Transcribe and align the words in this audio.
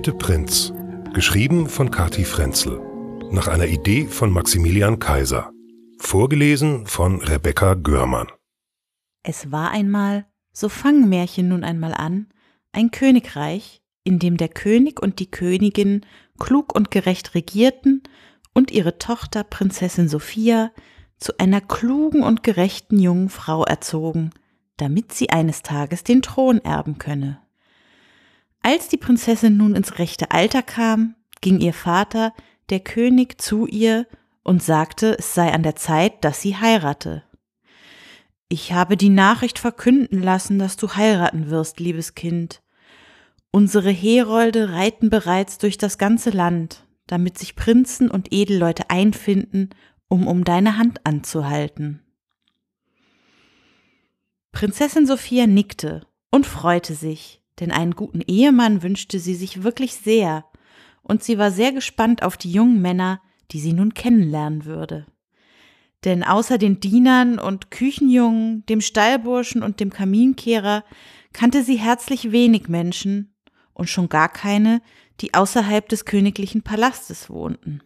vierte 0.00 0.16
Prinz. 0.16 0.72
Geschrieben 1.12 1.68
von 1.68 1.90
Kati 1.90 2.24
Frenzel. 2.24 2.80
Nach 3.32 3.48
einer 3.48 3.66
Idee 3.66 4.06
von 4.06 4.30
Maximilian 4.30 4.98
Kaiser. 4.98 5.52
Vorgelesen 5.98 6.86
von 6.86 7.20
Rebecca 7.20 7.74
Görmann. 7.74 8.28
Es 9.22 9.52
war 9.52 9.72
einmal, 9.72 10.24
so 10.54 10.70
fangen 10.70 11.10
Märchen 11.10 11.48
nun 11.48 11.64
einmal 11.64 11.92
an, 11.92 12.28
ein 12.72 12.90
Königreich, 12.90 13.82
in 14.02 14.18
dem 14.18 14.38
der 14.38 14.48
König 14.48 15.02
und 15.02 15.18
die 15.18 15.30
Königin 15.30 16.06
klug 16.38 16.74
und 16.74 16.90
gerecht 16.90 17.34
regierten 17.34 18.02
und 18.54 18.70
ihre 18.70 18.96
Tochter 18.96 19.44
Prinzessin 19.44 20.08
Sophia 20.08 20.70
zu 21.18 21.36
einer 21.36 21.60
klugen 21.60 22.22
und 22.22 22.42
gerechten 22.42 22.98
jungen 22.98 23.28
Frau 23.28 23.64
erzogen, 23.64 24.30
damit 24.78 25.12
sie 25.12 25.28
eines 25.28 25.60
Tages 25.60 26.04
den 26.04 26.22
Thron 26.22 26.56
erben 26.64 26.96
könne. 26.96 27.42
Als 28.62 28.88
die 28.88 28.98
Prinzessin 28.98 29.56
nun 29.56 29.74
ins 29.74 29.98
rechte 29.98 30.30
Alter 30.30 30.62
kam, 30.62 31.14
ging 31.40 31.60
ihr 31.60 31.72
Vater, 31.72 32.34
der 32.68 32.80
König, 32.80 33.40
zu 33.40 33.66
ihr 33.66 34.06
und 34.42 34.62
sagte, 34.62 35.18
es 35.18 35.34
sei 35.34 35.52
an 35.52 35.62
der 35.62 35.76
Zeit, 35.76 36.24
dass 36.24 36.42
sie 36.42 36.56
heirate. 36.56 37.24
Ich 38.48 38.72
habe 38.72 38.96
die 38.96 39.08
Nachricht 39.08 39.58
verkünden 39.58 40.22
lassen, 40.22 40.58
dass 40.58 40.76
du 40.76 40.94
heiraten 40.94 41.50
wirst, 41.50 41.80
liebes 41.80 42.14
Kind. 42.14 42.62
Unsere 43.52 43.90
Herolde 43.90 44.72
reiten 44.72 45.08
bereits 45.08 45.58
durch 45.58 45.78
das 45.78 45.98
ganze 45.98 46.30
Land, 46.30 46.84
damit 47.06 47.38
sich 47.38 47.56
Prinzen 47.56 48.10
und 48.10 48.32
Edelleute 48.32 48.90
einfinden, 48.90 49.70
um 50.08 50.26
um 50.26 50.44
deine 50.44 50.76
Hand 50.76 51.06
anzuhalten. 51.06 52.02
Prinzessin 54.52 55.06
Sophia 55.06 55.46
nickte 55.46 56.06
und 56.30 56.46
freute 56.46 56.94
sich, 56.94 57.39
denn 57.58 57.72
einen 57.72 57.94
guten 57.94 58.20
Ehemann 58.20 58.82
wünschte 58.82 59.18
sie 59.18 59.34
sich 59.34 59.62
wirklich 59.62 59.94
sehr, 59.94 60.44
und 61.02 61.24
sie 61.24 61.38
war 61.38 61.50
sehr 61.50 61.72
gespannt 61.72 62.22
auf 62.22 62.36
die 62.36 62.52
jungen 62.52 62.80
Männer, 62.80 63.20
die 63.50 63.60
sie 63.60 63.72
nun 63.72 63.94
kennenlernen 63.94 64.64
würde. 64.64 65.06
Denn 66.04 66.22
außer 66.22 66.56
den 66.56 66.80
Dienern 66.80 67.38
und 67.38 67.70
Küchenjungen, 67.70 68.64
dem 68.66 68.80
Stallburschen 68.80 69.62
und 69.62 69.80
dem 69.80 69.90
Kaminkehrer 69.90 70.84
kannte 71.32 71.62
sie 71.62 71.76
herzlich 71.76 72.32
wenig 72.32 72.68
Menschen 72.68 73.34
und 73.74 73.88
schon 73.88 74.08
gar 74.08 74.28
keine, 74.28 74.80
die 75.20 75.34
außerhalb 75.34 75.88
des 75.88 76.04
königlichen 76.04 76.62
Palastes 76.62 77.28
wohnten. 77.28 77.82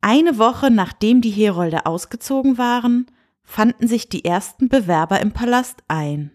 Eine 0.00 0.38
Woche 0.38 0.70
nachdem 0.70 1.20
die 1.20 1.30
Herolde 1.30 1.86
ausgezogen 1.86 2.58
waren, 2.58 3.06
fanden 3.44 3.86
sich 3.86 4.08
die 4.08 4.24
ersten 4.24 4.68
Bewerber 4.68 5.20
im 5.20 5.32
Palast 5.32 5.82
ein. 5.88 6.32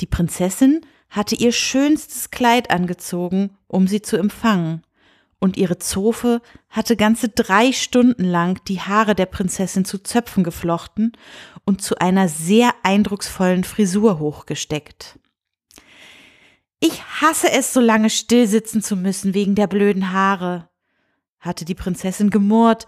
Die 0.00 0.06
Prinzessin 0.06 0.82
hatte 1.10 1.34
ihr 1.34 1.52
schönstes 1.52 2.30
Kleid 2.30 2.70
angezogen, 2.70 3.56
um 3.66 3.86
sie 3.86 4.02
zu 4.02 4.16
empfangen, 4.16 4.82
und 5.40 5.56
ihre 5.56 5.78
Zofe 5.78 6.42
hatte 6.68 6.96
ganze 6.96 7.28
drei 7.28 7.72
Stunden 7.72 8.24
lang 8.24 8.60
die 8.66 8.80
Haare 8.80 9.14
der 9.14 9.26
Prinzessin 9.26 9.84
zu 9.84 9.98
Zöpfen 9.98 10.42
geflochten 10.42 11.12
und 11.64 11.80
zu 11.80 11.96
einer 11.98 12.28
sehr 12.28 12.72
eindrucksvollen 12.82 13.62
Frisur 13.62 14.18
hochgesteckt. 14.18 15.18
Ich 16.80 17.02
hasse 17.20 17.50
es, 17.52 17.72
so 17.72 17.80
lange 17.80 18.10
stillsitzen 18.10 18.82
zu 18.82 18.96
müssen 18.96 19.34
wegen 19.34 19.54
der 19.54 19.66
blöden 19.66 20.12
Haare, 20.12 20.68
hatte 21.40 21.64
die 21.64 21.74
Prinzessin 21.74 22.30
gemurrt, 22.30 22.86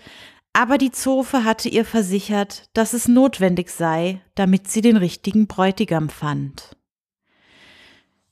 aber 0.53 0.79
die 0.79 0.91
Zofe 0.91 1.45
hatte 1.45 1.69
ihr 1.69 1.85
versichert, 1.85 2.69
dass 2.73 2.93
es 2.95 3.07
notwendig 3.07 3.71
sei, 3.71 4.21
damit 4.35 4.69
sie 4.69 4.81
den 4.81 4.97
richtigen 4.97 5.47
Bräutigam 5.47 6.09
fand. 6.09 6.77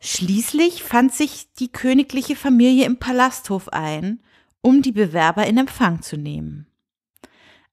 Schließlich 0.00 0.82
fand 0.82 1.12
sich 1.12 1.52
die 1.58 1.72
königliche 1.72 2.36
Familie 2.36 2.86
im 2.86 2.98
Palasthof 2.98 3.68
ein, 3.70 4.20
um 4.60 4.82
die 4.82 4.92
Bewerber 4.92 5.46
in 5.46 5.58
Empfang 5.58 6.02
zu 6.02 6.16
nehmen. 6.16 6.66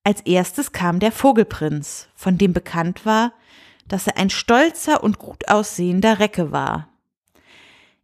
Als 0.03 0.21
erstes 0.21 0.71
kam 0.71 0.99
der 0.99 1.11
Vogelprinz, 1.11 2.07
von 2.15 2.37
dem 2.37 2.53
bekannt 2.53 3.05
war, 3.05 3.33
dass 3.87 4.07
er 4.07 4.17
ein 4.17 4.29
stolzer 4.29 5.03
und 5.03 5.19
gut 5.19 5.47
aussehender 5.47 6.19
Recke 6.19 6.51
war. 6.51 6.89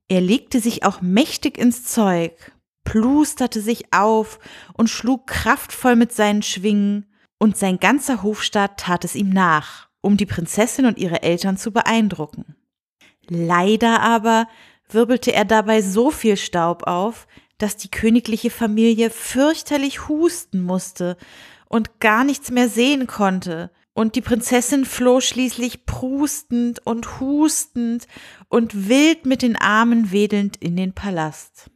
Er 0.08 0.22
legte 0.22 0.60
sich 0.60 0.84
auch 0.84 1.02
mächtig 1.02 1.58
ins 1.58 1.84
Zeug, 1.84 2.52
plusterte 2.84 3.62
sich 3.62 3.94
auf 3.94 4.40
und 4.74 4.90
schlug 4.90 5.28
kraftvoll 5.28 5.96
mit 5.96 6.12
seinen 6.12 6.42
Schwingen, 6.42 7.08
und 7.38 7.58
sein 7.58 7.80
ganzer 7.80 8.22
Hofstaat 8.22 8.80
tat 8.80 9.04
es 9.04 9.16
ihm 9.16 9.30
nach, 9.30 9.90
um 10.02 10.16
die 10.16 10.28
Prinzessin 10.28 10.86
und 10.86 11.00
ihre 11.00 11.24
Eltern 11.24 11.58
zu 11.58 11.72
beeindrucken. 11.72 12.51
Leider 13.28 14.02
aber 14.02 14.48
wirbelte 14.90 15.34
er 15.34 15.46
dabei 15.46 15.82
so 15.82 16.12
viel 16.12 16.38
Staub 16.38 16.84
auf, 16.84 17.28
dass 17.58 17.78
die 17.78 17.92
königliche 17.92 18.50
Familie 18.50 19.10
fürchterlich 19.10 20.08
husten 20.08 20.62
musste 20.62 21.18
und 21.68 22.00
gar 22.00 22.24
nichts 22.24 22.52
mehr 22.52 22.68
sehen 22.68 23.08
konnte, 23.08 23.72
und 23.94 24.16
die 24.16 24.22
Prinzessin 24.22 24.86
floh 24.86 25.20
schließlich 25.20 25.86
prustend 25.86 26.86
und 26.86 27.20
hustend 27.20 28.08
und 28.48 28.88
wild 28.88 29.26
mit 29.26 29.42
den 29.42 29.56
Armen 29.58 30.12
wedelnd 30.12 30.58
in 30.58 30.78
den 30.78 30.94
Palast. 30.94 31.70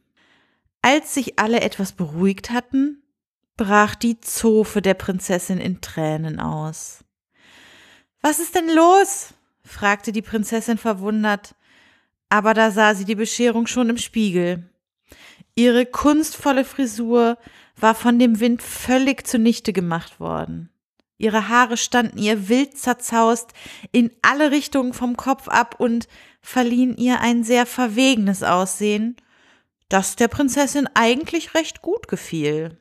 Als 0.82 1.14
sich 1.14 1.38
alle 1.38 1.60
etwas 1.60 1.92
beruhigt 1.92 2.50
hatten, 2.50 3.02
brach 3.56 3.94
die 3.94 4.20
Zofe 4.20 4.80
der 4.82 4.94
Prinzessin 4.94 5.58
in 5.58 5.80
Tränen 5.80 6.40
aus. 6.40 7.04
Was 8.22 8.38
ist 8.38 8.54
denn 8.54 8.70
los? 8.70 9.34
Fragte 9.66 10.12
die 10.12 10.22
Prinzessin 10.22 10.78
verwundert, 10.78 11.54
aber 12.28 12.54
da 12.54 12.70
sah 12.70 12.94
sie 12.94 13.04
die 13.04 13.14
Bescherung 13.14 13.66
schon 13.66 13.90
im 13.90 13.98
Spiegel. 13.98 14.68
Ihre 15.54 15.86
kunstvolle 15.86 16.64
Frisur 16.64 17.38
war 17.76 17.94
von 17.94 18.18
dem 18.18 18.40
Wind 18.40 18.62
völlig 18.62 19.26
zunichte 19.26 19.72
gemacht 19.72 20.20
worden. 20.20 20.70
Ihre 21.18 21.48
Haare 21.48 21.76
standen 21.76 22.18
ihr 22.18 22.48
wild 22.48 22.76
zerzaust 22.76 23.52
in 23.90 24.10
alle 24.22 24.50
Richtungen 24.50 24.92
vom 24.92 25.16
Kopf 25.16 25.48
ab 25.48 25.76
und 25.78 26.08
verliehen 26.42 26.96
ihr 26.96 27.20
ein 27.20 27.42
sehr 27.42 27.64
verwegenes 27.64 28.42
Aussehen, 28.42 29.16
das 29.88 30.16
der 30.16 30.28
Prinzessin 30.28 30.88
eigentlich 30.94 31.54
recht 31.54 31.80
gut 31.80 32.08
gefiel. 32.08 32.76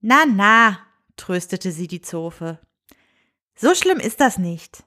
Na, 0.00 0.24
na, 0.26 0.78
tröstete 1.16 1.70
sie 1.70 1.86
die 1.86 2.00
Zofe. 2.00 2.58
So 3.56 3.74
schlimm 3.74 3.98
ist 3.98 4.20
das 4.20 4.38
nicht. 4.38 4.85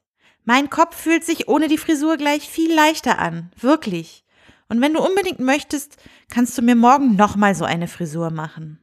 Mein 0.50 0.72
Kopf 0.72 0.96
fühlt 0.96 1.24
sich 1.24 1.48
ohne 1.48 1.68
die 1.68 1.78
Frisur 1.78 2.18
gleich 2.18 2.50
viel 2.50 2.74
leichter 2.74 3.20
an, 3.20 3.52
wirklich. 3.56 4.26
Und 4.68 4.82
wenn 4.82 4.96
du 4.96 5.00
unbedingt 5.00 5.38
möchtest, 5.38 5.98
kannst 6.28 6.58
du 6.58 6.64
mir 6.64 6.74
morgen 6.74 7.16
nochmal 7.16 7.54
so 7.54 7.66
eine 7.66 7.88
Frisur 7.88 8.32
machen. 8.32 8.80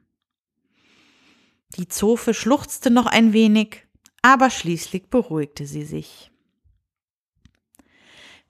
Die 1.77 1.88
Zofe 1.88 2.34
schluchzte 2.34 2.88
noch 2.88 3.06
ein 3.06 3.32
wenig, 3.32 3.84
aber 4.22 4.49
schließlich 4.50 5.10
beruhigte 5.10 5.66
sie 5.66 5.82
sich. 5.82 6.31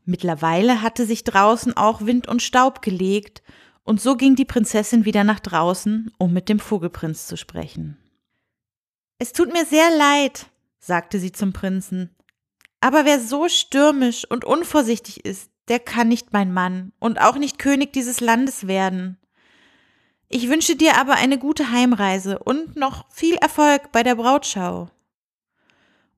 Mittlerweile 0.04 0.82
hatte 0.82 1.06
sich 1.06 1.24
draußen 1.24 1.74
auch 1.74 2.02
Wind 2.02 2.28
und 2.28 2.42
Staub 2.42 2.82
gelegt, 2.82 3.42
und 3.82 3.98
so 3.98 4.16
ging 4.16 4.36
die 4.36 4.44
Prinzessin 4.44 5.06
wieder 5.06 5.24
nach 5.24 5.40
draußen, 5.40 6.12
um 6.18 6.34
mit 6.34 6.50
dem 6.50 6.60
Vogelprinz 6.60 7.26
zu 7.28 7.38
sprechen. 7.38 7.96
Es 9.18 9.32
tut 9.32 9.54
mir 9.54 9.64
sehr 9.64 9.88
leid, 9.96 10.50
sagte 10.78 11.18
sie 11.18 11.32
zum 11.32 11.54
Prinzen, 11.54 12.10
aber 12.86 13.04
wer 13.04 13.18
so 13.18 13.48
stürmisch 13.48 14.24
und 14.30 14.44
unvorsichtig 14.44 15.24
ist, 15.24 15.50
der 15.66 15.80
kann 15.80 16.06
nicht 16.06 16.32
mein 16.32 16.52
Mann 16.52 16.92
und 17.00 17.20
auch 17.20 17.34
nicht 17.34 17.58
König 17.58 17.92
dieses 17.92 18.20
Landes 18.20 18.68
werden. 18.68 19.18
Ich 20.28 20.48
wünsche 20.48 20.76
dir 20.76 20.96
aber 20.96 21.14
eine 21.14 21.36
gute 21.36 21.72
Heimreise 21.72 22.38
und 22.38 22.76
noch 22.76 23.10
viel 23.10 23.34
Erfolg 23.34 23.90
bei 23.90 24.04
der 24.04 24.14
Brautschau. 24.14 24.88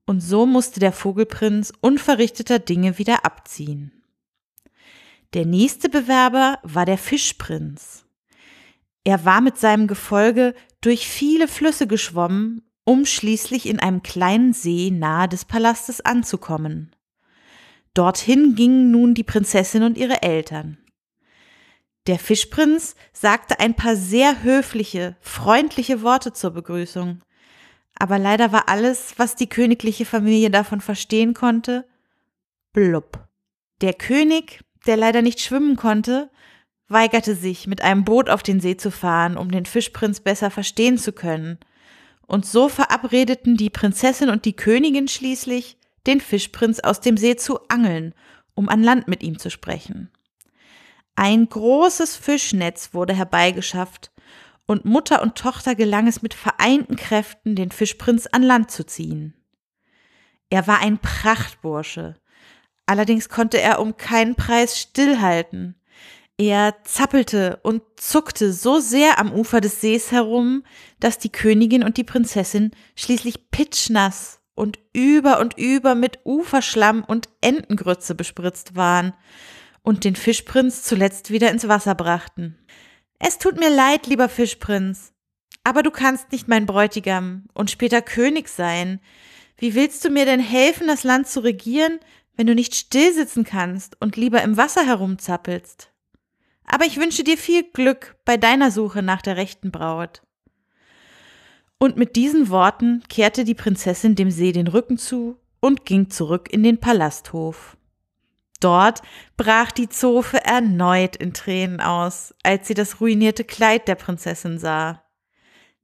Und 0.05 0.21
so 0.21 0.45
musste 0.45 0.79
der 0.79 0.91
Vogelprinz 0.91 1.73
unverrichteter 1.81 2.59
Dinge 2.59 2.99
wieder 2.99 3.25
abziehen. 3.25 4.03
Der 5.33 5.47
nächste 5.47 5.89
Bewerber 5.89 6.59
war 6.61 6.85
der 6.85 6.99
Fischprinz. 6.99 8.05
Er 9.03 9.25
war 9.25 9.41
mit 9.41 9.57
seinem 9.57 9.87
Gefolge 9.87 10.53
durch 10.81 11.07
viele 11.07 11.47
Flüsse 11.47 11.87
geschwommen, 11.87 12.61
um 12.89 13.05
schließlich 13.05 13.67
in 13.67 13.79
einem 13.79 14.01
kleinen 14.01 14.51
See 14.51 14.89
nahe 14.89 15.27
des 15.27 15.45
Palastes 15.45 16.01
anzukommen. 16.01 16.95
Dorthin 17.93 18.55
gingen 18.55 18.89
nun 18.89 19.13
die 19.13 19.23
Prinzessin 19.23 19.83
und 19.83 19.95
ihre 19.95 20.23
Eltern. 20.23 20.79
Der 22.07 22.17
Fischprinz 22.17 22.95
sagte 23.13 23.59
ein 23.59 23.75
paar 23.75 23.95
sehr 23.95 24.41
höfliche, 24.41 25.15
freundliche 25.21 26.01
Worte 26.01 26.33
zur 26.33 26.49
Begrüßung, 26.49 27.19
aber 27.93 28.17
leider 28.17 28.51
war 28.51 28.67
alles, 28.69 29.13
was 29.17 29.35
die 29.35 29.49
königliche 29.49 30.05
Familie 30.05 30.49
davon 30.49 30.81
verstehen 30.81 31.35
konnte, 31.35 31.87
blub. 32.73 33.27
Der 33.81 33.93
König, 33.93 34.61
der 34.87 34.97
leider 34.97 35.21
nicht 35.21 35.41
schwimmen 35.41 35.75
konnte, 35.75 36.31
weigerte 36.87 37.35
sich, 37.35 37.67
mit 37.67 37.83
einem 37.83 38.03
Boot 38.03 38.31
auf 38.31 38.41
den 38.41 38.59
See 38.59 38.77
zu 38.77 38.89
fahren, 38.89 39.37
um 39.37 39.51
den 39.51 39.67
Fischprinz 39.67 40.21
besser 40.21 40.49
verstehen 40.49 40.97
zu 40.97 41.13
können. 41.13 41.59
Und 42.29 42.45
so 42.45 42.69
verabredeten 42.69 43.57
die 43.57 43.71
Prinzessin 43.71 44.29
und 44.29 44.45
die 44.45 44.55
Königin 44.55 45.07
schließlich, 45.07 45.77
den 46.05 46.21
Fischprinz 46.21 46.79
aus 46.79 47.01
dem 47.01 47.17
See 47.17 47.35
zu 47.35 47.59
angeln, 47.69 48.13
um 48.53 48.69
an 48.69 48.83
Land 48.83 49.07
mit 49.07 49.23
ihm 49.23 49.39
zu 49.39 49.49
sprechen. 49.49 50.11
Ein 51.15 51.49
großes 51.49 52.15
Fischnetz 52.15 52.93
wurde 52.93 53.15
herbeigeschafft, 53.15 54.11
und 54.67 54.85
Mutter 54.85 55.23
und 55.23 55.39
Tochter 55.39 55.73
gelang 55.73 56.05
es 56.05 56.21
mit 56.21 56.35
vereinten 56.35 56.95
Kräften, 56.95 57.55
den 57.55 57.71
Fischprinz 57.71 58.27
an 58.27 58.43
Land 58.43 58.69
zu 58.69 58.85
ziehen. 58.85 59.33
Er 60.51 60.67
war 60.67 60.81
ein 60.81 60.99
Prachtbursche, 60.99 62.15
allerdings 62.85 63.29
konnte 63.29 63.59
er 63.59 63.79
um 63.79 63.97
keinen 63.97 64.35
Preis 64.35 64.79
stillhalten. 64.79 65.78
Er 66.39 66.75
zappelte 66.85 67.59
und 67.63 67.83
zuckte 67.97 68.53
so 68.53 68.79
sehr 68.79 69.19
am 69.19 69.33
Ufer 69.33 69.59
des 69.59 69.81
Sees 69.81 70.13
herum, 70.13 70.63
dass 71.01 71.17
die 71.17 71.33
Königin 71.33 71.83
und 71.83 71.97
die 71.97 72.05
Prinzessin 72.05 72.71
schließlich 72.95 73.51
pitschnass 73.51 74.39
und 74.55 74.79
über 74.93 75.41
und 75.41 75.57
über 75.57 75.95
mit 75.95 76.19
Uferschlamm 76.23 77.03
und 77.03 77.27
Entengrütze 77.41 78.15
bespritzt 78.15 78.77
waren 78.77 79.13
und 79.81 80.05
den 80.05 80.15
Fischprinz 80.15 80.83
zuletzt 80.83 81.29
wieder 81.29 81.51
ins 81.51 81.67
Wasser 81.67 81.93
brachten. 81.93 82.57
Es 83.19 83.37
tut 83.37 83.59
mir 83.59 83.69
leid, 83.69 84.07
lieber 84.07 84.29
Fischprinz, 84.29 85.11
aber 85.65 85.83
du 85.83 85.91
kannst 85.91 86.31
nicht 86.31 86.47
mein 86.47 86.65
Bräutigam 86.65 87.49
und 87.53 87.69
später 87.69 88.01
König 88.01 88.47
sein. 88.47 89.01
Wie 89.57 89.75
willst 89.75 90.05
du 90.05 90.09
mir 90.09 90.23
denn 90.23 90.39
helfen, 90.39 90.87
das 90.87 91.03
Land 91.03 91.27
zu 91.27 91.41
regieren, 91.41 91.99
wenn 92.37 92.47
du 92.47 92.55
nicht 92.55 92.75
stillsitzen 92.75 93.43
kannst 93.43 93.99
und 93.99 94.15
lieber 94.15 94.41
im 94.41 94.55
Wasser 94.55 94.85
herumzappelst? 94.85 95.91
Aber 96.69 96.85
ich 96.85 96.97
wünsche 96.97 97.23
dir 97.23 97.37
viel 97.37 97.63
Glück 97.63 98.15
bei 98.23 98.37
deiner 98.37 98.71
Suche 98.71 99.01
nach 99.01 99.21
der 99.21 99.35
rechten 99.35 99.71
Braut. 99.71 100.21
Und 101.79 101.97
mit 101.97 102.15
diesen 102.15 102.49
Worten 102.49 103.03
kehrte 103.09 103.43
die 103.43 103.55
Prinzessin 103.55 104.15
dem 104.15 104.29
See 104.29 104.51
den 104.51 104.67
Rücken 104.67 104.97
zu 104.97 105.37
und 105.59 105.85
ging 105.85 106.09
zurück 106.09 106.47
in 106.51 106.61
den 106.61 106.79
Palasthof. 106.79 107.75
Dort 108.59 109.01
brach 109.35 109.71
die 109.71 109.89
Zofe 109.89 110.43
erneut 110.43 111.15
in 111.15 111.33
Tränen 111.33 111.81
aus, 111.81 112.35
als 112.43 112.67
sie 112.67 112.73
das 112.73 113.01
ruinierte 113.01 113.45
Kleid 113.45 113.87
der 113.87 113.95
Prinzessin 113.95 114.59
sah. 114.59 115.03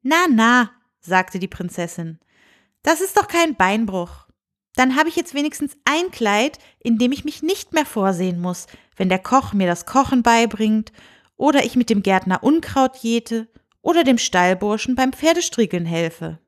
Na, 0.04 0.26
na, 0.30 0.72
sagte 1.00 1.40
die 1.40 1.48
Prinzessin, 1.48 2.20
das 2.84 3.02
ist 3.02 3.18
doch 3.18 3.28
kein 3.28 3.56
Beinbruch. 3.56 4.25
Dann 4.76 4.96
habe 4.98 5.10
ich 5.10 5.16
jetzt 5.16 5.34
wenigstens 5.34 5.78
ein 5.86 6.12
Kleid, 6.12 6.60
in 6.80 6.98
dem 6.98 7.12
ich 7.12 7.24
mich 7.24 7.42
nicht 7.42 7.74
mehr 7.74 7.86
vorsehen 7.86 8.42
muss, 8.42 8.68
wenn 8.98 9.10
der 9.10 9.20
Koch 9.20 9.54
mir 9.54 9.68
das 9.68 9.86
Kochen 9.86 10.22
beibringt 10.22 10.92
oder 11.38 11.64
ich 11.64 11.76
mit 11.76 11.90
dem 11.90 12.04
Gärtner 12.04 12.44
Unkraut 12.44 12.98
jäte 12.98 13.48
oder 13.82 14.04
dem 14.04 14.18
Stallburschen 14.18 14.96
beim 14.96 15.14
Pferdestriegeln 15.14 15.86
helfe. 15.86 16.40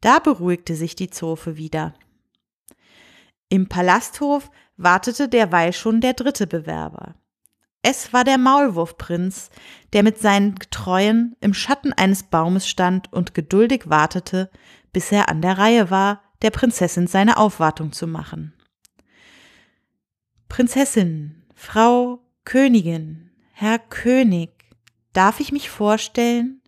Da 0.00 0.18
beruhigte 0.18 0.76
sich 0.76 0.94
die 0.94 1.10
Zofe 1.10 1.56
wieder. 1.56 1.94
Im 3.48 3.68
Palasthof 3.68 4.50
wartete 4.76 5.28
derweil 5.28 5.72
schon 5.72 6.00
der 6.00 6.14
dritte 6.14 6.46
Bewerber. 6.46 7.16
Es 7.82 8.12
war 8.12 8.24
der 8.24 8.38
Maulwurfprinz, 8.38 9.50
der 9.92 10.02
mit 10.02 10.18
seinen 10.18 10.54
Getreuen 10.54 11.34
im 11.40 11.54
Schatten 11.54 11.92
eines 11.92 12.22
Baumes 12.24 12.68
stand 12.68 13.12
und 13.12 13.34
geduldig 13.34 13.88
wartete, 13.88 14.50
bis 14.92 15.10
er 15.10 15.28
an 15.28 15.42
der 15.42 15.58
Reihe 15.58 15.90
war, 15.90 16.22
der 16.42 16.50
Prinzessin 16.50 17.06
seine 17.06 17.36
Aufwartung 17.36 17.92
zu 17.92 18.06
machen. 18.06 18.54
Prinzessin, 20.48 21.44
Frau 21.54 22.20
Königin, 22.44 23.30
Herr 23.52 23.78
König, 23.78 24.50
darf 25.12 25.40
ich 25.40 25.52
mich 25.52 25.70
vorstellen? 25.70 26.62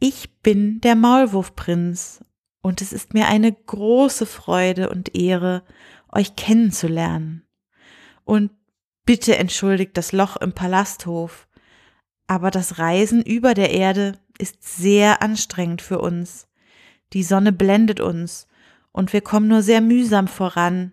Ich 0.00 0.40
bin 0.42 0.80
der 0.80 0.96
Maulwurfprinz 0.96 2.24
und 2.60 2.82
es 2.82 2.92
ist 2.92 3.14
mir 3.14 3.28
eine 3.28 3.52
große 3.52 4.26
Freude 4.26 4.90
und 4.90 5.14
Ehre, 5.14 5.62
euch 6.10 6.36
kennenzulernen. 6.36 7.46
Und 8.24 8.50
bitte 9.04 9.36
entschuldigt 9.36 9.96
das 9.96 10.12
Loch 10.12 10.36
im 10.36 10.52
Palasthof, 10.52 11.48
aber 12.26 12.50
das 12.50 12.78
Reisen 12.78 13.22
über 13.22 13.54
der 13.54 13.70
Erde 13.70 14.18
ist 14.38 14.62
sehr 14.62 15.22
anstrengend 15.22 15.82
für 15.82 16.00
uns. 16.00 16.48
Die 17.12 17.22
Sonne 17.22 17.52
blendet 17.52 18.00
uns 18.00 18.48
und 18.94 19.12
wir 19.12 19.20
kommen 19.20 19.48
nur 19.48 19.60
sehr 19.60 19.80
mühsam 19.80 20.28
voran. 20.28 20.92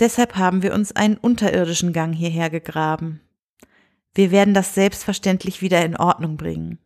Deshalb 0.00 0.36
haben 0.36 0.62
wir 0.62 0.74
uns 0.74 0.92
einen 0.92 1.16
unterirdischen 1.16 1.92
Gang 1.92 2.12
hierher 2.12 2.50
gegraben. 2.50 3.20
Wir 4.14 4.32
werden 4.32 4.52
das 4.52 4.74
selbstverständlich 4.74 5.62
wieder 5.62 5.82
in 5.84 5.96
Ordnung 5.96 6.36
bringen. 6.36 6.78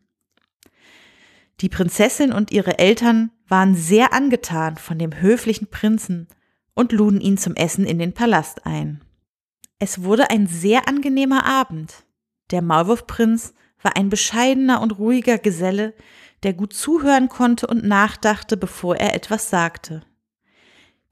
Die 1.61 1.69
Prinzessin 1.69 2.31
und 2.31 2.51
ihre 2.51 2.77
Eltern 2.77 3.31
waren 3.47 3.75
sehr 3.75 4.13
angetan 4.13 4.77
von 4.77 4.99
dem 4.99 5.19
höflichen 5.19 5.67
Prinzen 5.67 6.27
und 6.75 6.91
luden 6.91 7.21
ihn 7.21 7.37
zum 7.37 7.55
Essen 7.55 7.85
in 7.85 7.97
den 7.97 8.13
Palast 8.13 8.65
ein. 8.67 9.03
Es 9.79 10.03
wurde 10.03 10.29
ein 10.29 10.45
sehr 10.45 10.87
angenehmer 10.87 11.45
Abend. 11.45 12.05
Der 12.51 12.61
Maulwurfprinz 12.61 13.53
war 13.81 13.97
ein 13.97 14.09
bescheidener 14.09 14.81
und 14.81 14.99
ruhiger 14.99 15.39
Geselle, 15.39 15.95
der 16.43 16.53
gut 16.53 16.73
zuhören 16.73 17.29
konnte 17.29 17.65
und 17.65 17.83
nachdachte, 17.83 18.57
bevor 18.57 18.97
er 18.97 19.15
etwas 19.15 19.49
sagte. 19.49 20.03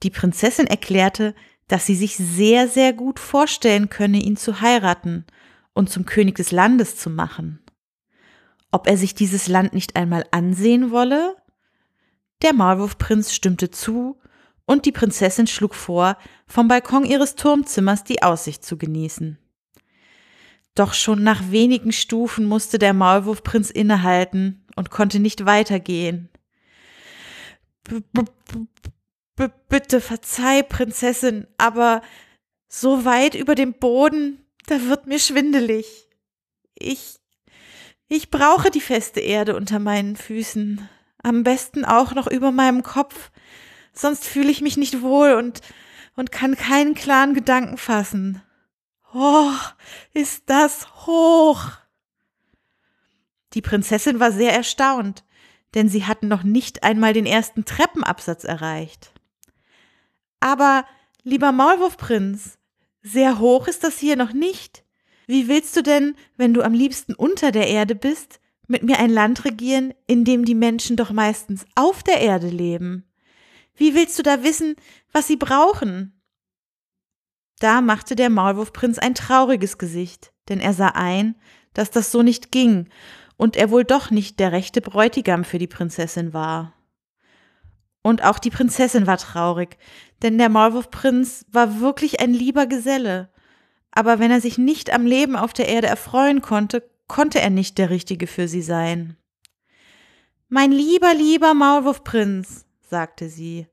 Die 0.04 0.10
Prinzessin 0.10 0.66
erklärte, 0.66 1.34
dass 1.66 1.86
sie 1.86 1.94
sich 1.94 2.16
sehr, 2.16 2.68
sehr 2.68 2.92
gut 2.92 3.18
vorstellen 3.18 3.88
könne, 3.88 4.18
ihn 4.18 4.36
zu 4.36 4.60
heiraten 4.60 5.24
und 5.72 5.88
zum 5.88 6.04
König 6.04 6.36
des 6.36 6.52
Landes 6.52 6.96
zu 6.96 7.08
machen. 7.08 7.60
Ob 8.70 8.86
er 8.86 8.98
sich 8.98 9.14
dieses 9.14 9.48
Land 9.48 9.72
nicht 9.72 9.96
einmal 9.96 10.26
ansehen 10.30 10.90
wolle? 10.90 11.36
Der 12.42 12.52
Maulwurfprinz 12.52 13.32
stimmte 13.32 13.70
zu, 13.70 14.20
und 14.66 14.86
die 14.86 14.92
Prinzessin 14.92 15.46
schlug 15.46 15.74
vor, 15.74 16.16
vom 16.46 16.68
Balkon 16.68 17.04
ihres 17.04 17.34
Turmzimmers 17.34 18.04
die 18.04 18.22
Aussicht 18.22 18.64
zu 18.64 18.76
genießen. 18.76 19.38
Doch 20.74 20.92
schon 20.92 21.22
nach 21.22 21.50
wenigen 21.50 21.92
Stufen 21.92 22.46
musste 22.46 22.78
der 22.78 22.94
Maulwurfprinz 22.94 23.70
innehalten 23.70 24.66
und 24.76 24.90
konnte 24.90 25.20
nicht 25.20 25.46
weitergehen. 25.46 26.28
B 29.36 29.48
bitte 29.68 30.00
verzeih, 30.00 30.62
Prinzessin, 30.62 31.46
aber 31.58 32.02
so 32.68 33.04
weit 33.04 33.34
über 33.34 33.54
dem 33.54 33.74
Boden, 33.74 34.44
da 34.66 34.82
wird 34.82 35.06
mir 35.06 35.18
schwindelig. 35.18 36.08
Ich, 36.74 37.18
ich 38.08 38.30
brauche 38.30 38.70
die 38.70 38.80
feste 38.80 39.20
Erde 39.20 39.56
unter 39.56 39.78
meinen 39.78 40.16
Füßen, 40.16 40.88
am 41.22 41.42
besten 41.42 41.84
auch 41.84 42.14
noch 42.14 42.26
über 42.26 42.52
meinem 42.52 42.82
Kopf, 42.82 43.30
sonst 43.92 44.24
fühle 44.24 44.50
ich 44.50 44.60
mich 44.60 44.76
nicht 44.76 45.02
wohl 45.02 45.32
und, 45.32 45.60
und 46.14 46.30
kann 46.30 46.56
keinen 46.56 46.94
klaren 46.94 47.34
Gedanken 47.34 47.76
fassen. 47.76 48.42
Oh, 49.12 49.52
ist 50.12 50.44
das 50.46 51.06
hoch! 51.06 51.70
Die 53.54 53.62
Prinzessin 53.62 54.18
war 54.18 54.32
sehr 54.32 54.52
erstaunt, 54.52 55.24
denn 55.74 55.88
sie 55.88 56.04
hatten 56.04 56.28
noch 56.28 56.42
nicht 56.42 56.82
einmal 56.82 57.12
den 57.12 57.26
ersten 57.26 57.64
Treppenabsatz 57.64 58.44
erreicht. 58.44 59.13
Aber, 60.44 60.84
lieber 61.22 61.52
Maulwurfprinz, 61.52 62.58
sehr 63.00 63.38
hoch 63.38 63.66
ist 63.66 63.82
das 63.82 63.98
hier 63.98 64.14
noch 64.14 64.34
nicht. 64.34 64.84
Wie 65.26 65.48
willst 65.48 65.74
du 65.74 65.82
denn, 65.82 66.16
wenn 66.36 66.52
du 66.52 66.60
am 66.60 66.74
liebsten 66.74 67.14
unter 67.14 67.50
der 67.50 67.66
Erde 67.66 67.94
bist, 67.94 68.40
mit 68.66 68.82
mir 68.82 68.98
ein 68.98 69.08
Land 69.08 69.46
regieren, 69.46 69.94
in 70.06 70.26
dem 70.26 70.44
die 70.44 70.54
Menschen 70.54 70.98
doch 70.98 71.12
meistens 71.12 71.64
auf 71.76 72.02
der 72.02 72.20
Erde 72.20 72.48
leben? 72.48 73.10
Wie 73.74 73.94
willst 73.94 74.18
du 74.18 74.22
da 74.22 74.42
wissen, 74.42 74.76
was 75.12 75.26
sie 75.28 75.36
brauchen? 75.36 76.20
Da 77.58 77.80
machte 77.80 78.14
der 78.14 78.28
Maulwurfprinz 78.28 78.98
ein 78.98 79.14
trauriges 79.14 79.78
Gesicht, 79.78 80.34
denn 80.50 80.60
er 80.60 80.74
sah 80.74 80.88
ein, 80.88 81.36
dass 81.72 81.90
das 81.90 82.12
so 82.12 82.20
nicht 82.20 82.52
ging 82.52 82.90
und 83.38 83.56
er 83.56 83.70
wohl 83.70 83.84
doch 83.84 84.10
nicht 84.10 84.38
der 84.40 84.52
rechte 84.52 84.82
Bräutigam 84.82 85.44
für 85.44 85.58
die 85.58 85.68
Prinzessin 85.68 86.34
war. 86.34 86.74
Und 88.06 88.22
auch 88.22 88.38
die 88.38 88.50
Prinzessin 88.50 89.06
war 89.06 89.16
traurig, 89.16 89.78
denn 90.22 90.36
der 90.36 90.50
Maulwurfprinz 90.50 91.46
war 91.50 91.80
wirklich 91.80 92.20
ein 92.20 92.34
lieber 92.34 92.66
Geselle. 92.66 93.30
Aber 93.92 94.18
wenn 94.18 94.30
er 94.30 94.42
sich 94.42 94.58
nicht 94.58 94.92
am 94.92 95.06
Leben 95.06 95.36
auf 95.36 95.54
der 95.54 95.68
Erde 95.70 95.86
erfreuen 95.86 96.42
konnte, 96.42 96.86
konnte 97.08 97.40
er 97.40 97.48
nicht 97.48 97.78
der 97.78 97.88
Richtige 97.88 98.26
für 98.26 98.46
sie 98.46 98.60
sein. 98.60 99.16
Mein 100.50 100.70
lieber, 100.70 101.14
lieber 101.14 101.54
Maulwurfprinz, 101.54 102.66
sagte 102.82 103.30
sie, 103.30 103.68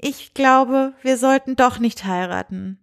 ich 0.00 0.32
glaube, 0.32 0.94
wir 1.02 1.18
sollten 1.18 1.54
doch 1.54 1.78
nicht 1.78 2.04
heiraten. 2.04 2.80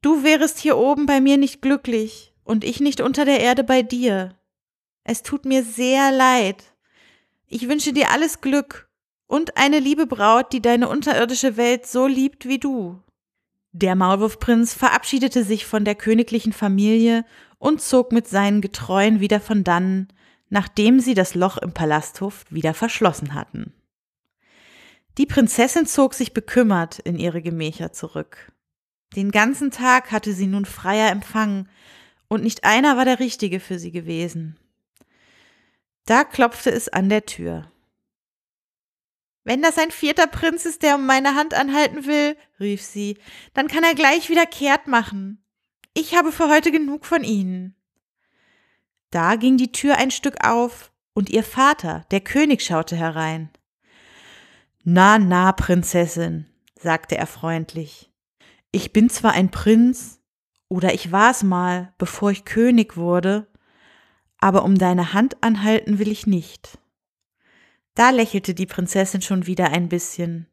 Du 0.00 0.24
wärest 0.24 0.58
hier 0.58 0.78
oben 0.78 1.04
bei 1.04 1.20
mir 1.20 1.36
nicht 1.36 1.60
glücklich 1.60 2.32
und 2.44 2.64
ich 2.64 2.80
nicht 2.80 3.02
unter 3.02 3.26
der 3.26 3.40
Erde 3.40 3.62
bei 3.62 3.82
dir. 3.82 4.38
Es 5.04 5.22
tut 5.22 5.44
mir 5.44 5.64
sehr 5.64 6.12
leid. 6.12 6.64
Ich 7.46 7.68
wünsche 7.68 7.92
dir 7.92 8.10
alles 8.10 8.40
Glück 8.40 8.87
und 9.28 9.56
eine 9.56 9.78
liebe 9.78 10.06
Braut, 10.06 10.52
die 10.52 10.60
deine 10.60 10.88
unterirdische 10.88 11.56
Welt 11.56 11.86
so 11.86 12.08
liebt 12.08 12.48
wie 12.48 12.58
du. 12.58 13.00
Der 13.72 13.94
Maulwurfprinz 13.94 14.74
verabschiedete 14.74 15.44
sich 15.44 15.66
von 15.66 15.84
der 15.84 15.94
königlichen 15.94 16.52
Familie 16.52 17.24
und 17.58 17.80
zog 17.80 18.10
mit 18.10 18.26
seinen 18.26 18.60
Getreuen 18.60 19.20
wieder 19.20 19.38
von 19.38 19.62
dannen, 19.62 20.08
nachdem 20.48 20.98
sie 20.98 21.14
das 21.14 21.34
Loch 21.34 21.58
im 21.58 21.72
Palasthof 21.72 22.46
wieder 22.50 22.74
verschlossen 22.74 23.34
hatten. 23.34 23.74
Die 25.18 25.26
Prinzessin 25.26 25.84
zog 25.84 26.14
sich 26.14 26.32
bekümmert 26.32 26.98
in 27.00 27.18
ihre 27.18 27.42
Gemächer 27.42 27.92
zurück. 27.92 28.52
Den 29.14 29.30
ganzen 29.30 29.70
Tag 29.70 30.10
hatte 30.10 30.32
sie 30.32 30.46
nun 30.46 30.64
freier 30.64 31.10
Empfang, 31.10 31.68
und 32.28 32.42
nicht 32.42 32.64
einer 32.64 32.96
war 32.96 33.06
der 33.06 33.20
Richtige 33.20 33.58
für 33.58 33.78
sie 33.78 33.90
gewesen. 33.90 34.58
Da 36.04 36.24
klopfte 36.24 36.70
es 36.70 36.88
an 36.88 37.08
der 37.08 37.24
Tür. 37.24 37.70
Wenn 39.48 39.62
das 39.62 39.78
ein 39.78 39.90
vierter 39.90 40.26
Prinz 40.26 40.66
ist, 40.66 40.82
der 40.82 40.96
um 40.96 41.06
meine 41.06 41.34
Hand 41.34 41.54
anhalten 41.54 42.04
will, 42.04 42.36
rief 42.60 42.82
sie, 42.82 43.16
dann 43.54 43.66
kann 43.66 43.82
er 43.82 43.94
gleich 43.94 44.28
wieder 44.28 44.44
kehrt 44.44 44.86
machen. 44.88 45.42
Ich 45.94 46.14
habe 46.14 46.32
für 46.32 46.50
heute 46.50 46.70
genug 46.70 47.06
von 47.06 47.24
Ihnen. 47.24 47.74
Da 49.08 49.36
ging 49.36 49.56
die 49.56 49.72
Tür 49.72 49.96
ein 49.96 50.10
Stück 50.10 50.44
auf, 50.46 50.92
und 51.14 51.30
ihr 51.30 51.42
Vater, 51.42 52.04
der 52.10 52.20
König, 52.20 52.60
schaute 52.60 52.94
herein. 52.94 53.48
Na, 54.84 55.18
na, 55.18 55.52
Prinzessin, 55.52 56.44
sagte 56.74 57.16
er 57.16 57.26
freundlich. 57.26 58.12
Ich 58.70 58.92
bin 58.92 59.08
zwar 59.08 59.32
ein 59.32 59.50
Prinz, 59.50 60.20
oder 60.68 60.92
ich 60.92 61.10
war's 61.10 61.42
mal, 61.42 61.94
bevor 61.96 62.32
ich 62.32 62.44
König 62.44 62.98
wurde, 62.98 63.46
aber 64.40 64.62
um 64.64 64.76
deine 64.76 65.14
Hand 65.14 65.42
anhalten 65.42 65.98
will 65.98 66.12
ich 66.12 66.26
nicht. 66.26 66.78
Da 67.98 68.10
lächelte 68.10 68.54
die 68.54 68.66
Prinzessin 68.66 69.22
schon 69.22 69.46
wieder 69.46 69.72
ein 69.72 69.88
bisschen. 69.88 70.46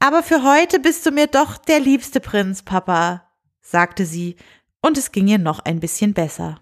Aber 0.00 0.24
für 0.24 0.42
heute 0.42 0.80
bist 0.80 1.06
du 1.06 1.12
mir 1.12 1.28
doch 1.28 1.56
der 1.56 1.78
liebste 1.78 2.18
Prinz, 2.18 2.64
Papa, 2.64 3.30
sagte 3.60 4.04
sie, 4.04 4.34
und 4.82 4.98
es 4.98 5.12
ging 5.12 5.28
ihr 5.28 5.38
noch 5.38 5.60
ein 5.60 5.78
bisschen 5.78 6.14
besser. 6.14 6.60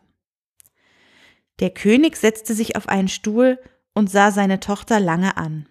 Der 1.60 1.70
König 1.70 2.18
setzte 2.18 2.52
sich 2.52 2.76
auf 2.76 2.90
einen 2.90 3.08
Stuhl 3.08 3.58
und 3.94 4.10
sah 4.10 4.32
seine 4.32 4.60
Tochter 4.60 5.00
lange 5.00 5.38
an. 5.38 5.66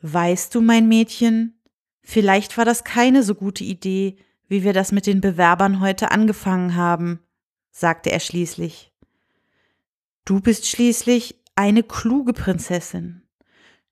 Weißt 0.00 0.52
du, 0.52 0.60
mein 0.60 0.88
Mädchen, 0.88 1.62
vielleicht 2.02 2.58
war 2.58 2.64
das 2.64 2.82
keine 2.82 3.22
so 3.22 3.36
gute 3.36 3.62
Idee, 3.62 4.16
wie 4.48 4.64
wir 4.64 4.72
das 4.72 4.90
mit 4.90 5.06
den 5.06 5.20
Bewerbern 5.20 5.78
heute 5.78 6.10
angefangen 6.10 6.74
haben, 6.74 7.20
sagte 7.70 8.10
er 8.10 8.18
schließlich. 8.18 8.92
Du 10.24 10.40
bist 10.40 10.66
schließlich 10.66 11.41
eine 11.54 11.82
kluge 11.82 12.32
Prinzessin. 12.32 13.22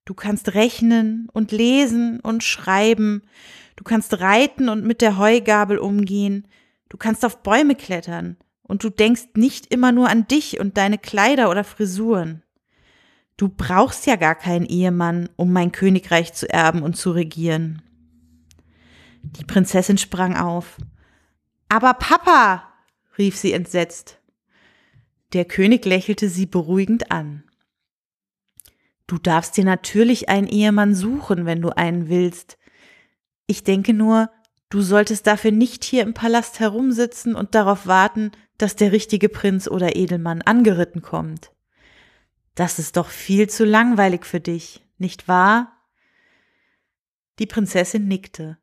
Du 0.05 0.15
kannst 0.15 0.55
rechnen 0.55 1.29
und 1.33 1.53
lesen 1.53 2.21
und 2.21 2.43
schreiben, 2.43 3.23
du 3.77 3.85
kannst 3.85 4.21
reiten 4.21 4.69
und 4.69 4.85
mit 4.85 5.03
der 5.03 5.19
Heugabel 5.19 5.79
umgehen, 5.79 6.49
du 6.89 6.97
kannst 6.97 7.25
auf 7.25 7.43
Bäume 7.43 7.75
klettern, 7.75 8.37
und 8.71 8.85
du 8.85 8.89
denkst 8.89 9.31
nicht 9.35 9.67
immer 9.75 9.91
nur 9.91 10.09
an 10.09 10.29
dich 10.29 10.61
und 10.61 10.77
deine 10.77 10.97
Kleider 10.97 11.51
oder 11.51 11.65
Frisuren. 11.65 12.45
Du 13.37 13.49
brauchst 13.49 14.07
ja 14.07 14.15
gar 14.15 14.37
keinen 14.37 14.65
Ehemann, 14.65 15.29
um 15.35 15.53
mein 15.53 15.73
Königreich 15.73 16.35
zu 16.35 16.49
erben 16.49 16.83
und 16.83 16.97
zu 16.97 17.11
regieren. 17.11 17.83
Die 19.23 19.45
Prinzessin 19.45 19.99
sprang 19.99 20.37
auf. 20.37 20.77
Aber 21.69 21.95
Papa, 21.95 22.63
rief 23.19 23.37
sie 23.37 23.53
entsetzt. 23.53 24.21
Der 25.33 25.47
König 25.47 25.85
lächelte 25.85 26.29
sie 26.29 26.47
beruhigend 26.47 27.11
an. 27.11 27.43
Du 29.11 29.19
darfst 29.19 29.57
dir 29.57 29.65
natürlich 29.65 30.29
einen 30.29 30.47
Ehemann 30.47 30.95
suchen, 30.95 31.45
wenn 31.45 31.61
du 31.61 31.71
einen 31.71 32.09
willst. 32.09 32.59
Ich 33.49 33.65
denke 33.65 33.93
nur, 33.93 34.31
du 34.69 34.83
solltest 34.83 35.27
dafür 35.27 35.51
nicht 35.51 35.83
hier 35.83 36.05
im 36.05 36.15
Palast 36.15 36.61
herumsitzen 36.61 37.35
und 37.35 37.57
darauf 37.57 37.89
warten, 37.89 38.31
dass 38.57 38.77
der 38.77 38.93
richtige 38.93 39.29
Prinz 39.29 39.67
oder 39.67 39.97
Edelmann 39.97 40.43
angeritten 40.43 41.03
kommt. 41.03 41.51
Das 42.55 42.79
ist 42.79 42.97
doch 42.97 43.09
viel 43.09 43.51
zu 43.51 43.65
langweilig 43.65 44.25
für 44.25 44.39
dich, 44.39 44.87
nicht 44.97 45.27
wahr? 45.27 45.73
Die 47.41 47.47
Prinzessin 47.47 48.07
nickte. 48.07 48.59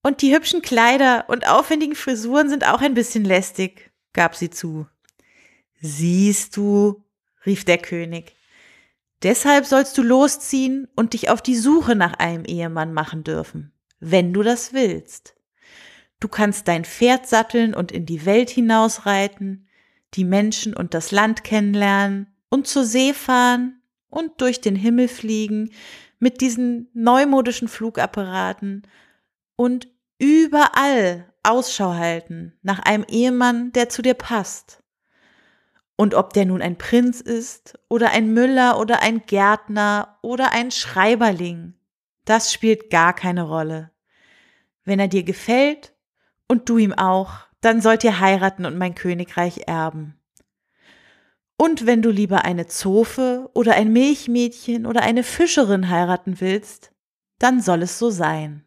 Und 0.00 0.22
die 0.22 0.32
hübschen 0.32 0.62
Kleider 0.62 1.24
und 1.26 1.48
aufwendigen 1.48 1.96
Frisuren 1.96 2.48
sind 2.48 2.64
auch 2.68 2.82
ein 2.82 2.94
bisschen 2.94 3.24
lästig, 3.24 3.90
gab 4.12 4.36
sie 4.36 4.50
zu. 4.50 4.86
Siehst 5.80 6.56
du, 6.56 7.02
rief 7.44 7.64
der 7.64 7.78
König, 7.78 8.36
deshalb 9.22 9.66
sollst 9.66 9.96
du 9.98 10.02
losziehen 10.02 10.88
und 10.96 11.12
dich 11.12 11.30
auf 11.30 11.42
die 11.42 11.56
Suche 11.56 11.94
nach 11.94 12.14
einem 12.14 12.44
Ehemann 12.44 12.92
machen 12.92 13.24
dürfen, 13.24 13.72
wenn 13.98 14.32
du 14.32 14.42
das 14.42 14.72
willst. 14.72 15.34
Du 16.20 16.28
kannst 16.28 16.68
dein 16.68 16.84
Pferd 16.84 17.26
satteln 17.26 17.74
und 17.74 17.92
in 17.92 18.06
die 18.06 18.26
Welt 18.26 18.50
hinausreiten, 18.50 19.66
die 20.14 20.24
Menschen 20.24 20.74
und 20.74 20.92
das 20.94 21.12
Land 21.12 21.44
kennenlernen 21.44 22.26
und 22.50 22.66
zur 22.66 22.84
See 22.84 23.14
fahren 23.14 23.80
und 24.08 24.40
durch 24.40 24.60
den 24.60 24.76
Himmel 24.76 25.08
fliegen 25.08 25.70
mit 26.18 26.40
diesen 26.40 26.88
neumodischen 26.92 27.68
Flugapparaten 27.68 28.86
und 29.56 29.88
überall 30.18 31.32
Ausschau 31.42 31.94
halten 31.94 32.52
nach 32.62 32.80
einem 32.80 33.04
Ehemann, 33.08 33.72
der 33.72 33.88
zu 33.88 34.02
dir 34.02 34.14
passt. 34.14 34.79
Und 36.00 36.14
ob 36.14 36.32
der 36.32 36.46
nun 36.46 36.62
ein 36.62 36.78
Prinz 36.78 37.20
ist 37.20 37.78
oder 37.90 38.12
ein 38.12 38.32
Müller 38.32 38.80
oder 38.80 39.02
ein 39.02 39.26
Gärtner 39.26 40.16
oder 40.22 40.50
ein 40.52 40.70
Schreiberling, 40.70 41.74
das 42.24 42.54
spielt 42.54 42.88
gar 42.88 43.12
keine 43.12 43.42
Rolle. 43.42 43.90
Wenn 44.82 44.98
er 44.98 45.08
dir 45.08 45.24
gefällt 45.24 45.92
und 46.48 46.70
du 46.70 46.78
ihm 46.78 46.94
auch, 46.94 47.32
dann 47.60 47.82
sollt 47.82 48.02
ihr 48.02 48.18
heiraten 48.18 48.64
und 48.64 48.78
mein 48.78 48.94
Königreich 48.94 49.64
erben. 49.66 50.18
Und 51.58 51.84
wenn 51.84 52.00
du 52.00 52.08
lieber 52.08 52.46
eine 52.46 52.66
Zofe 52.66 53.50
oder 53.52 53.74
ein 53.74 53.92
Milchmädchen 53.92 54.86
oder 54.86 55.02
eine 55.02 55.22
Fischerin 55.22 55.90
heiraten 55.90 56.40
willst, 56.40 56.92
dann 57.38 57.60
soll 57.60 57.82
es 57.82 57.98
so 57.98 58.08
sein. 58.08 58.64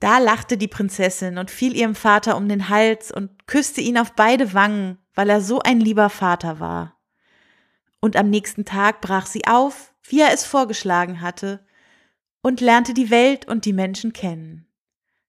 Da 0.00 0.16
lachte 0.16 0.56
die 0.56 0.68
Prinzessin 0.68 1.36
und 1.36 1.50
fiel 1.50 1.76
ihrem 1.76 1.94
Vater 1.94 2.38
um 2.38 2.48
den 2.48 2.70
Hals 2.70 3.12
und 3.12 3.46
küsste 3.46 3.82
ihn 3.82 3.98
auf 3.98 4.14
beide 4.14 4.54
Wangen, 4.54 4.96
weil 5.18 5.30
er 5.30 5.40
so 5.40 5.58
ein 5.58 5.80
lieber 5.80 6.10
Vater 6.10 6.60
war. 6.60 6.96
Und 7.98 8.14
am 8.14 8.30
nächsten 8.30 8.64
Tag 8.64 9.00
brach 9.00 9.26
sie 9.26 9.48
auf, 9.48 9.92
wie 10.04 10.20
er 10.20 10.32
es 10.32 10.44
vorgeschlagen 10.44 11.20
hatte, 11.20 11.66
und 12.40 12.60
lernte 12.60 12.94
die 12.94 13.10
Welt 13.10 13.48
und 13.48 13.64
die 13.64 13.72
Menschen 13.72 14.12
kennen. 14.12 14.68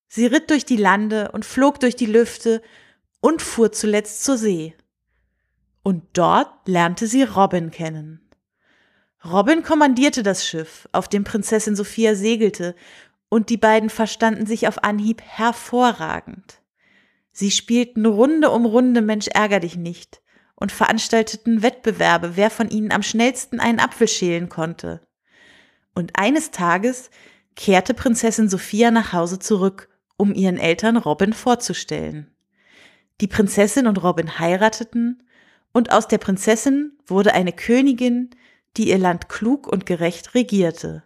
Sie 0.08 0.27
ritt 0.27 0.51
durch 0.51 0.63
die 0.63 0.77
Lande 0.77 1.31
und 1.31 1.43
flog 1.43 1.79
durch 1.79 1.96
die 1.96 2.05
Lüfte 2.05 2.62
und 3.19 3.41
fuhr 3.41 3.72
zuletzt 3.72 4.24
zur 4.24 4.38
See 4.38 4.75
und 5.81 6.03
dort 6.13 6.67
lernte 6.67 7.08
sie 7.08 7.24
Robin 7.24 7.72
kennen. 7.72 8.22
Robin 9.25 9.63
kommandierte 9.63 10.22
das 10.22 10.46
Schiff, 10.46 10.88
auf 10.91 11.08
dem 11.08 11.24
Prinzessin 11.24 11.75
Sophia 11.75 12.13
segelte, 12.13 12.75
und 13.27 13.50
die 13.50 13.58
beiden 13.58 13.89
verstanden 13.89 14.46
sich 14.46 14.67
auf 14.67 14.84
Anhieb 14.84 15.24
hervorragend. 15.24 16.59
Sie 17.39 17.51
spielten 17.51 18.05
Runde 18.05 18.50
um 18.50 18.65
Runde 18.65 19.01
Mensch 19.01 19.29
ärger 19.29 19.62
dich 19.62 19.77
nicht 19.77 20.22
und 20.55 20.74
veranstalteten 20.74 21.62
Wettbewerbe, 21.62 22.36
wer 22.36 22.50
von 22.50 22.67
ihnen 22.67 22.91
am 22.91 23.01
schnellsten 23.01 23.62
einen 23.62 23.79
Apfel 23.79 24.10
schälen 24.10 24.50
konnte. 24.50 25.00
Und 25.96 26.19
eines 26.19 26.51
Tages 26.51 27.10
kehrte 27.55 27.93
Prinzessin 27.93 28.50
Sophia 28.50 28.91
nach 28.91 29.13
Hause 29.13 29.39
zurück, 29.39 29.88
um 30.17 30.34
ihren 30.34 30.58
Eltern 30.58 30.98
Robin 30.98 31.31
vorzustellen. 31.31 32.27
Die 33.22 33.27
Prinzessin 33.27 33.88
und 33.88 34.03
Robin 34.03 34.38
heirateten 34.38 35.24
und 35.72 35.93
aus 35.93 36.10
der 36.10 36.17
Prinzessin 36.17 36.91
wurde 37.08 37.34
eine 37.34 37.53
Königin, 37.53 38.31
die 38.75 38.89
ihr 38.89 38.98
Land 38.98 39.29
klug 39.29 39.65
und 39.65 39.86
gerecht 39.86 40.36
regierte. 40.36 41.03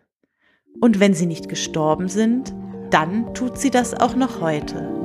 Und 0.81 0.99
wenn 0.99 1.13
sie 1.13 1.27
nicht 1.27 1.47
gestorben 1.47 2.09
sind, 2.09 2.55
dann 2.89 3.35
tut 3.35 3.59
sie 3.59 3.69
das 3.69 3.93
auch 3.93 4.15
noch 4.15 4.41
heute. 4.41 5.02